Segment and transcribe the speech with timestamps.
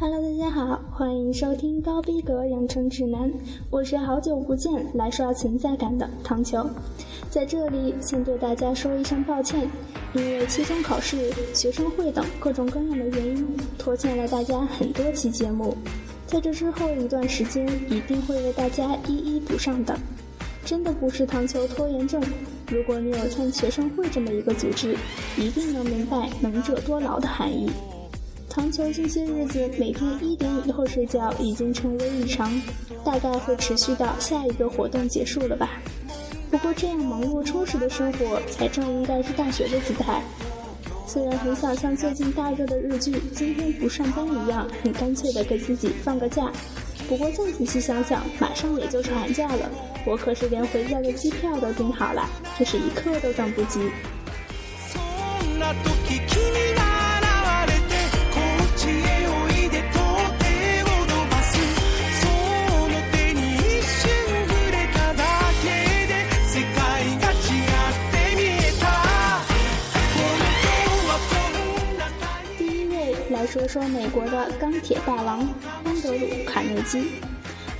[0.00, 3.28] Hello，大家好，欢迎收听高逼格养成指南，
[3.68, 6.64] 我是好久不见来刷存在感的糖球，
[7.28, 9.68] 在这里先对大家说一声抱歉，
[10.12, 15.76] 因为期中考试、学生会等各种各样的原因，拖欠了大家很多期节目，
[16.28, 19.98] 在这之后一段时间一定会为大家一一补上的，
[20.64, 22.22] 真的不是糖球拖延症，
[22.70, 24.96] 如果你有参学生会这么一个组织，
[25.36, 27.68] 一定能明白能者多劳的含义。
[28.48, 32.50] 糖球这些日子每天一点以后睡觉已经成为日常，
[33.04, 35.80] 大概会持续到下一个活动结束了吧。
[36.50, 40.22] 不过这样忙碌充实的生活才正应该是大学的姿态。
[41.06, 46.50] 虽然很想像最近大热的日剧《今天不上班》一样，很干脆的给自己放个假，
[47.08, 49.70] 不过再仔细想想，马上也就是寒假了，
[50.06, 52.28] 我可是连回家的机票都订好了，
[52.58, 53.78] 真是一刻都等不及。
[73.68, 75.46] 说美国的钢铁大王
[75.84, 76.16] 安德鲁·
[76.46, 77.10] 卡内基，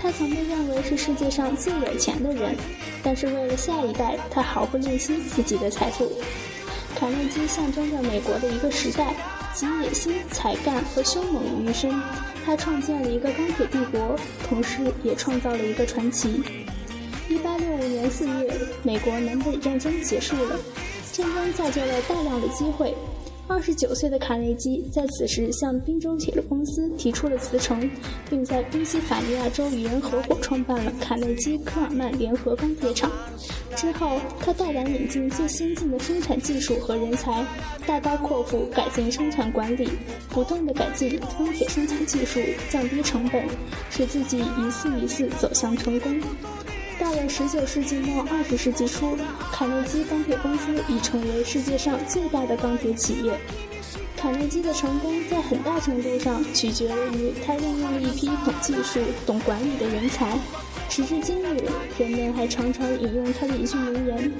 [0.00, 2.56] 他曾被认为是世界上最有钱的人，
[3.04, 6.10] 但是为了下一代，他毫不吝惜自己的财富。
[6.96, 9.14] 卡内基象征着美国的一个时代，
[9.54, 11.94] 集野心、才干和凶猛于一身。
[12.44, 16.42] 他创建了一个钢铁帝国，同时也创造了一个传奇。
[17.28, 20.58] 一八六五年四月，美国南北战争结束了，
[21.12, 22.92] 战争造就了大量的机会。
[23.48, 27.88] 二十九岁的卡内基在此时向宾州铁路公司提出了辞呈，
[28.28, 33.10] 并在宾夕法尼亚州与人合伙创办了卡内基科尔曼联合钢铁厂。
[33.76, 37.46] 之后，他大胆引进最先进的生产技术和人才，
[37.86, 39.90] 大刀阔斧改进生产管理，
[40.30, 43.44] 不断地改进钢铁生产技术，降低成本，
[43.90, 46.20] 使自己一次一次走向成功。
[47.06, 49.16] 到了十九世纪末二十世纪初，
[49.52, 53.38] 卡内基钢铁公司已成为世界上最大的钢铁企业。
[54.16, 60.36] 卡内基的成功在很大程度上取决于他任用了一批懂技术、懂管理的人才。
[60.88, 61.62] 时至今日，
[61.96, 64.32] 人们还常常引用他的一句名言：“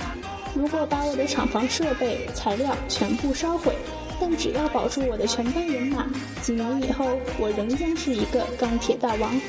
[0.53, 3.77] 如果把我的厂房设备、材料全部烧毁，
[4.21, 6.05] 但只要保住我的全班人马，
[6.43, 9.41] 几年以后，我仍将是一个钢铁大王。”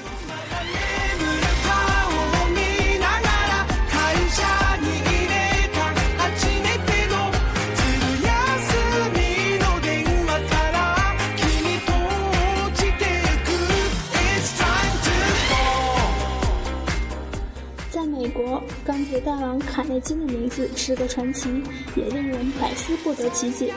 [18.87, 21.61] 钢铁大王卡内基的名字是个传奇，
[21.93, 23.73] 也令人百思不得其解。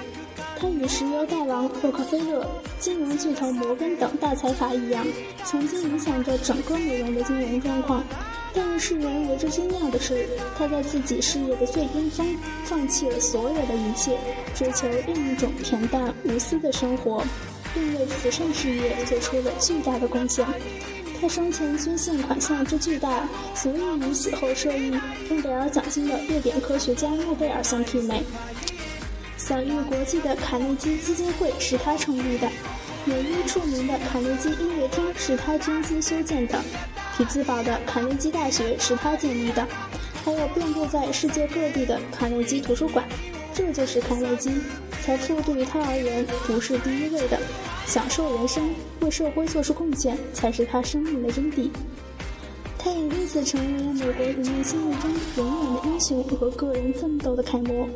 [0.56, 2.46] 他与石油大王洛克菲勒、
[2.78, 5.04] 金融巨头摩根等大财阀一样，
[5.42, 8.04] 曾经影响着整个美容的金融状况。
[8.54, 14.16] 但是世人为之惊讶的是，他在自己事业的最巅峰，放弃了所有的一切，
[14.54, 17.24] 追求另一种恬淡无私的生活，
[17.74, 20.46] 并为慈善事业做出了巨大的贡献。
[21.20, 24.88] 他生前捐献款项之巨大，足以与死后受益
[25.28, 28.22] 诺贝尔奖金的瑞典科学家诺贝尔相媲美。
[29.36, 32.48] 享誉国际的卡内基基金会是他成立的，
[33.04, 36.58] 纽约著名的卡内基音乐厅是他捐资修建的，
[37.16, 39.66] 匹兹堡的卡内基大学是他建立的，
[40.24, 43.04] 还有遍布在世界各地的卡内基图书馆。
[43.52, 44.50] 这就是卡内基，
[45.02, 47.38] 财富对于他而言不是第一位的。
[47.90, 48.70] 享受人生，
[49.00, 51.68] 为社会做出贡献，才是他生命的真谛。
[52.78, 57.88] 他也因此成为了美国人民心目中永远的英雄和个人奋斗的楷模。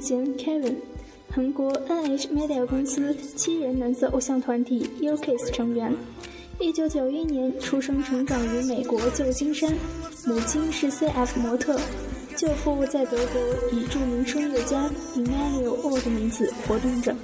[0.00, 0.76] 吕承贤 Kevin，
[1.30, 5.94] 韩国 NH Media 公司七人男子偶像团体 U-KISS 成员。
[6.58, 9.70] 一九九一年出生成长于美国旧金山，
[10.26, 11.78] 母亲是 CF 模特，
[12.34, 13.40] 舅父在德国
[13.72, 17.14] 以著名声乐家 Emmanuel O 的名字活动着。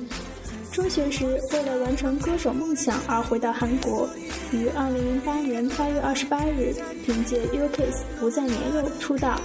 [0.71, 4.07] 中学时为了完成歌手梦想而回到韩国，
[4.53, 6.75] 于二零零八年八月二十八日
[7.07, 9.41] 凭借 U-KISS 不再年幼出道。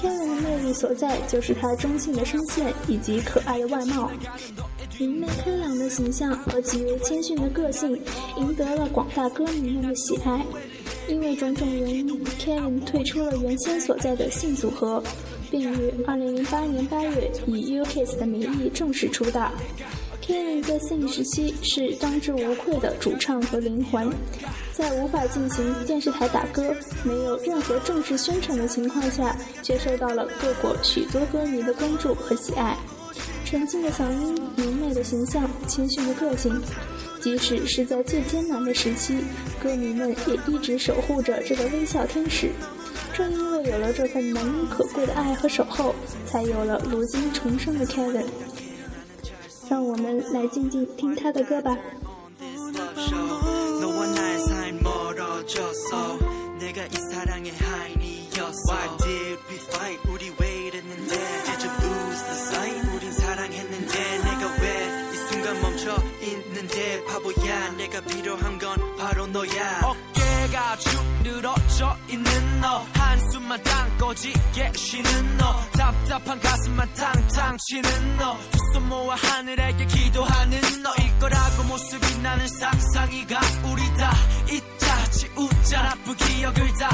[0.00, 4.08] 天然的魅力所在，就是他中性的声线以及可爱的外貌，
[4.96, 8.00] 明媚开朗的形象和极为谦逊的个性，
[8.36, 10.46] 赢得了广大歌迷们的喜爱。
[11.08, 15.02] 因为种种原因，Kevin 退出了原先所在的性组合，
[15.50, 19.50] 并于2008年8月以 U-Kiss 的名义正式出道。
[20.28, 24.12] Kevin 在性时期是当之无愧的主唱和灵魂，
[24.74, 32.76] 在无法进行电视台打歌、没有任何正式宣传的情况下，却受到了各国许多歌迷的关注和喜爱。
[33.46, 36.60] 纯净的嗓音、明媚的形象、谦逊的个性。
[37.22, 39.16] 即使是在最艰难的时期，
[39.62, 42.50] 歌迷们也一直守护着这个微笑天使。
[43.14, 45.94] 正因为有了这份难能可贵的爱和守候，
[46.26, 48.26] 才有了如今重生的 Kevin。
[49.68, 51.76] 让我们来静静听他的歌吧。
[73.98, 75.60] 꺼지게 쉬는 너.
[75.72, 83.40] 답답한 가슴만 탕탕 치는 너 두 손 모아 하늘에게 기도하는 너일 거라고 모습이 나는 상상이가
[83.64, 84.12] 우리 다.
[84.50, 86.90] 잊자 지우자 나쁜 기억을 다.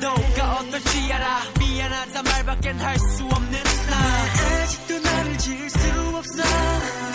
[0.00, 1.40] 너가 어떨지 알아.
[1.58, 4.62] 미안하다 말밖엔 할 수 없는 나.
[4.62, 5.78] 아직도 나를 지울 수
[6.16, 7.13] 없어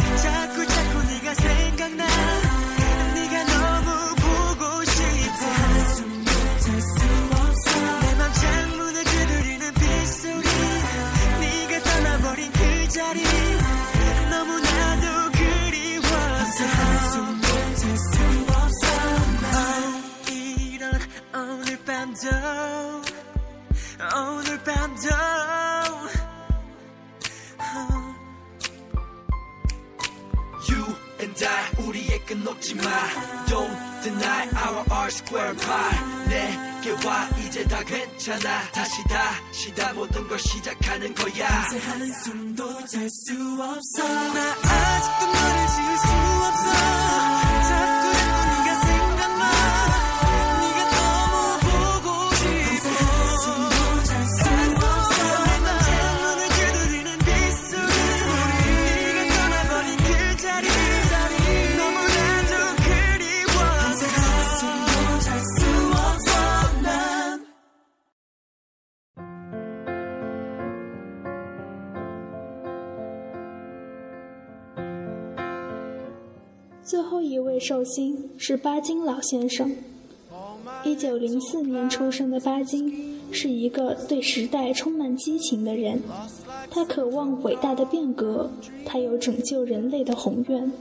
[32.29, 32.83] 끝 놓지 마.
[33.47, 36.29] Don't deny our R square pie.
[36.29, 38.69] 내게 와 이제 다 괜찮아.
[38.71, 41.47] 다시 다시 다 모든 걸 시작하는 거야.
[41.47, 44.07] 한숨도 잘 수 없어.
[44.07, 46.28] 나 아직도 너를 지울 수
[77.29, 79.71] 一位寿星是巴金老先生。
[80.83, 86.01] 一九零四年出生的巴金是一个对时代充满激情的人，
[86.71, 88.49] 他渴望伟大的变革，
[88.83, 90.71] 他有拯救人类的宏愿。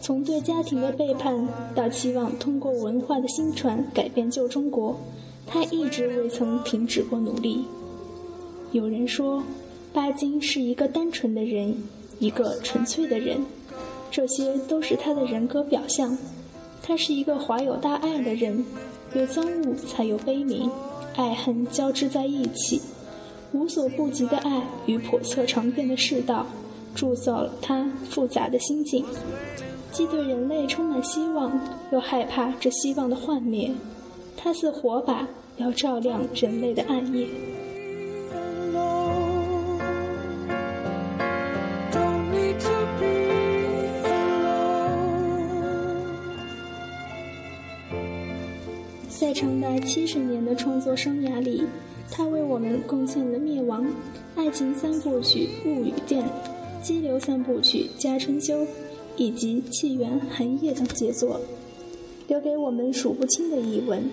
[0.00, 4.96] 从对家庭的背叛到期望通过文化的新传改变旧中国，
[5.44, 7.64] 他一直未曾停止过努力。
[8.70, 9.42] 有人说，
[9.92, 11.74] 巴金是一个单纯的人，
[12.20, 13.40] 一个纯粹的人。
[14.14, 16.16] 这些都是他的人格表象。
[16.80, 18.64] 他是一个怀有大爱的人，
[19.12, 20.70] 有憎恶才有悲悯，
[21.16, 22.80] 爱恨交织在一起，
[23.50, 26.46] 无所不及的爱与叵测常变的世道，
[26.94, 29.04] 铸造了他复杂的心境，
[29.90, 31.50] 既对人类充满希望，
[31.90, 33.72] 又害怕这希望的幻灭。
[34.36, 35.26] 他似火把，
[35.56, 37.26] 要照亮人类的暗夜。
[49.44, 51.64] 长达七十年的创作生涯里，
[52.10, 53.84] 他为我们贡献了《灭亡》
[54.36, 56.24] 《爱情三部曲》《物与电》
[56.82, 58.62] 《激流三部曲》《家春秋》
[59.18, 61.38] 以及《气源寒夜》等杰作，
[62.26, 64.10] 留给我们数不清的译文。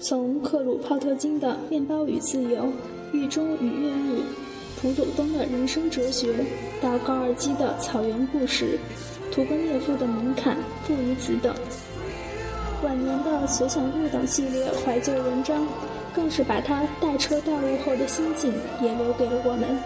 [0.00, 2.48] 从克鲁泡特金的《面包与自由》
[3.12, 4.18] 《狱中与越狱》，
[4.80, 6.32] 普鲁东的人生哲学，
[6.80, 8.78] 到高尔基的《草原故事》，
[9.34, 10.56] 屠格涅夫的《门槛》
[10.86, 11.52] 《父与子》等。
[12.84, 15.66] 晚年的《随想录》等系列怀旧文章，
[16.14, 19.78] 更是把他带车带路后的心境也留给了我们。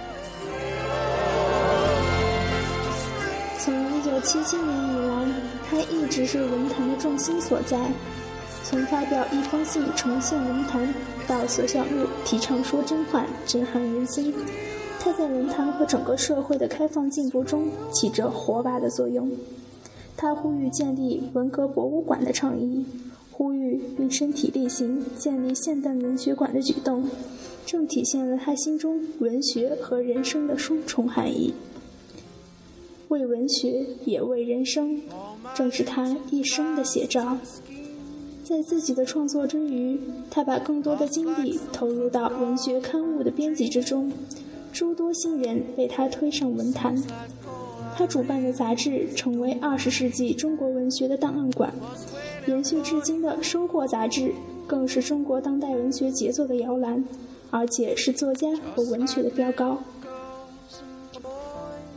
[3.60, 5.32] 从1977年以来，
[5.70, 7.78] 他一直是文坛的重心所在。
[8.64, 10.92] 从发表一封信重现文坛，
[11.28, 14.34] 到《随想录》提倡说真话，震撼人心，
[14.98, 19.30] 他在文坛和整个社会的开放进步中起着火把的作用。
[20.20, 22.84] 他呼吁建立文革博物馆的倡议，
[23.30, 27.08] 呼吁并身体力行建立现代文学馆的举动，
[27.64, 31.54] 正体现了他心中文学和人生的双重含义。
[33.06, 35.00] 为文学，也为人生，
[35.54, 37.38] 正是他一生的写照。
[38.42, 44.10] 在自己的创作之余，他把更多的精力投入到文学刊物的编辑之中，
[44.72, 47.00] 诸多新人被他推上文坛。
[47.98, 51.74] 他主办的杂志成为二十世纪中国文学的档案馆，
[52.46, 54.32] 延续至今的《收获》杂志
[54.68, 57.04] 更是中国当代文学杰作的摇篮，
[57.50, 59.78] 而且是作家和文学的标高。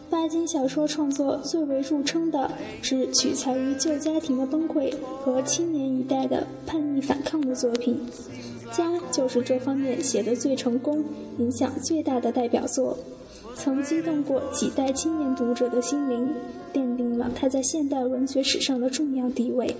[0.09, 2.49] 巴金小说创作最为著称的
[2.81, 4.91] 是取材于旧家庭的崩溃
[5.23, 8.01] 和青年一代的叛逆反抗的作品，
[8.75, 11.05] 《家》就是这方面写的最成功、
[11.37, 12.97] 影响最大的代表作，
[13.55, 16.27] 曾激动过几代青年读者的心灵，
[16.73, 19.75] 奠定了他在现代文学史上的重要地位。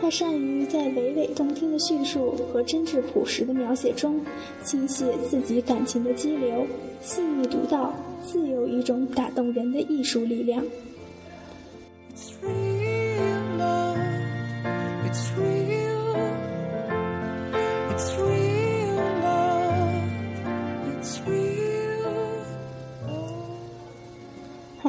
[0.00, 4.20] 他善于在娓娓动听的叙述和真挚朴实的描写中，
[4.64, 6.66] 倾泻自己感情的激流，
[7.00, 7.92] 细腻独到。
[8.20, 10.62] 自有一种打动人的艺术力量。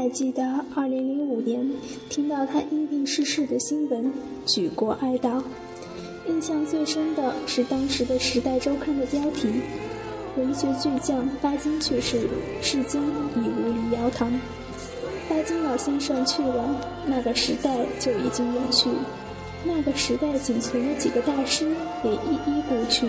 [0.09, 1.71] 还记得二零零五年
[2.09, 4.11] 听到他因病逝世的新闻，
[4.43, 5.39] 举国哀悼。
[6.27, 9.47] 印象最深的是当时的《时代周刊》的标题。
[10.35, 12.21] 文学巨匠巴金去世，
[12.59, 12.99] 至今
[13.35, 14.31] 已无力摇堂。
[15.29, 16.75] 巴金老先生去了，
[17.05, 18.89] 那个时代就已经远去，
[19.63, 21.69] 那个时代仅存的几个大师
[22.03, 23.05] 也一一故去，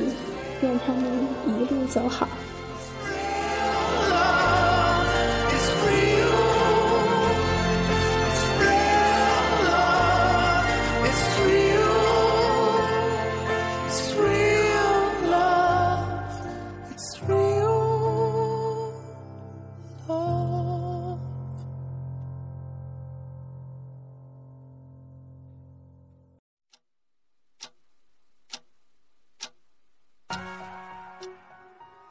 [0.61, 1.05] 愿他们
[1.47, 2.29] 一路走好。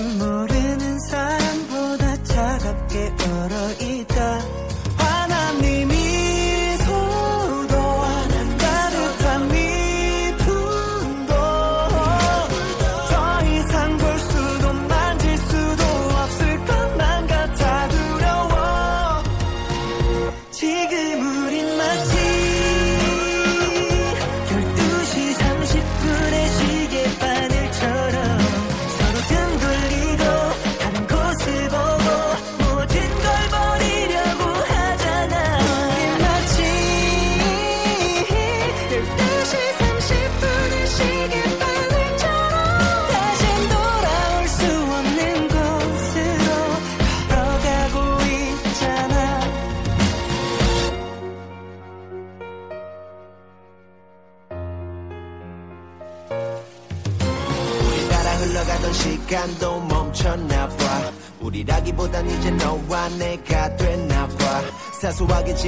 [0.00, 0.49] you more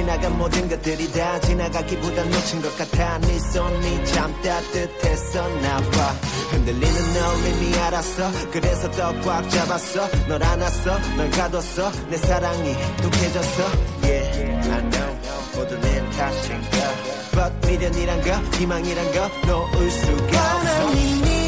[0.05, 3.17] 나간 모든 것들이 다 지나가기보다 놓친 것 같아.
[3.19, 6.09] 네 손이 참 따뜻했었나 봐.
[6.51, 8.31] 흔들리는 널 이미 알았어.
[8.51, 10.07] 그래서 더 꽉 잡았어.
[10.27, 10.99] 널 안았어.
[11.17, 11.91] 널 가뒀어.
[12.09, 13.63] 내 사랑이 독해졌어.
[14.03, 15.17] Yeah I know.
[15.55, 16.77] 모두 내 탓인가.
[17.31, 21.42] But 미련이란 거 희망이란 거 놓을 수가 없어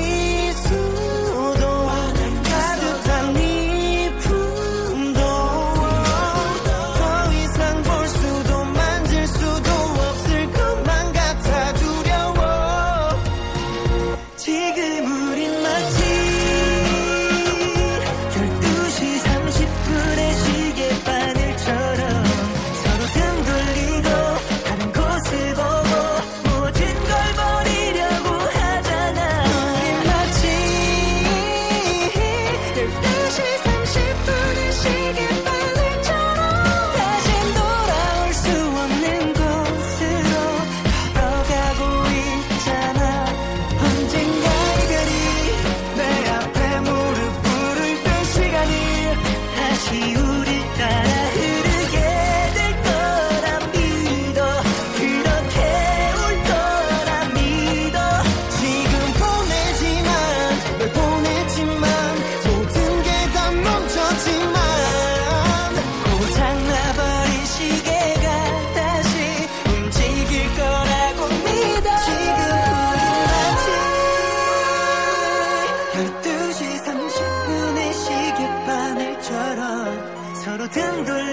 [80.67, 81.24] 天对